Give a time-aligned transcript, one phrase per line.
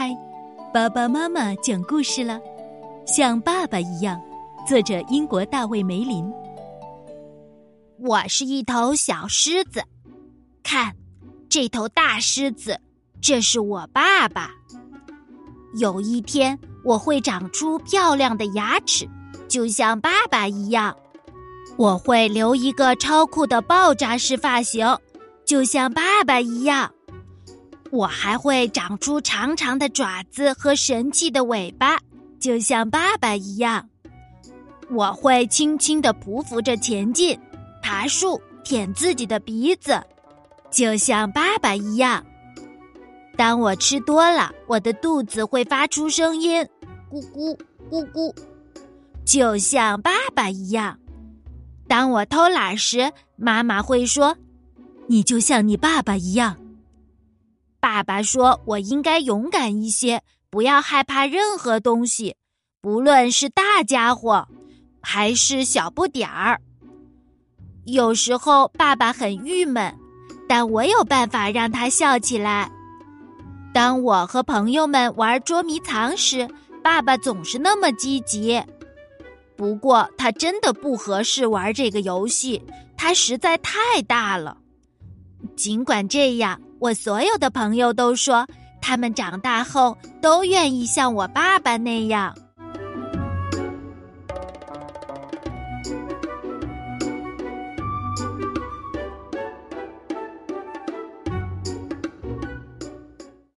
[0.00, 0.16] 嗨，
[0.72, 2.40] 爸爸妈妈讲故事了，
[3.04, 4.16] 像爸爸一样。
[4.64, 6.24] 作者：英国大卫·梅林。
[7.98, 9.82] 我是一头小狮子，
[10.62, 10.94] 看，
[11.48, 12.78] 这头大狮子，
[13.20, 14.52] 这是我爸爸。
[15.80, 19.04] 有一天，我会长出漂亮的牙齿，
[19.48, 20.94] 就像爸爸一样；
[21.76, 24.96] 我会留一个超酷的爆炸式发型，
[25.44, 26.88] 就像爸爸一样。
[27.90, 31.98] 我还会长出长长的爪子和神气的尾巴，
[32.38, 33.88] 就像爸爸一样。
[34.90, 37.38] 我会轻轻地匍匐着前进，
[37.82, 40.02] 爬树，舔自己的鼻子，
[40.70, 42.24] 就像爸爸一样。
[43.36, 46.60] 当我吃多了，我的肚子会发出声音，
[47.10, 47.58] 咕咕
[47.90, 48.34] 咕咕，
[49.24, 50.98] 就像爸爸一样。
[51.86, 54.36] 当我偷懒时，妈妈会说
[55.08, 56.56] ：“你就像你爸爸一样。”
[57.98, 62.36] 爸爸说：“我应该勇敢一些，不要害怕任何东西，
[62.80, 64.46] 不论是大家伙，
[65.02, 66.60] 还是小不点儿。”
[67.86, 69.92] 有时候爸爸很郁闷，
[70.48, 72.70] 但我有办法让他笑起来。
[73.74, 76.48] 当我和朋友们玩捉迷藏时，
[76.84, 78.62] 爸爸总是那么积极。
[79.56, 82.62] 不过他真的不合适玩这个游戏，
[82.96, 84.58] 他实在太大了。
[85.56, 86.60] 尽管这样。
[86.80, 88.46] 我所有的朋友都说
[88.80, 92.34] 他们长大后都愿意像我爸爸那样。